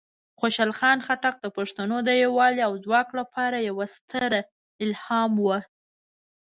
[0.39, 4.41] خوشحال خان خټک د پښتنو د یوالی او ځواک لپاره یوه ستره
[4.85, 5.59] الهام وه.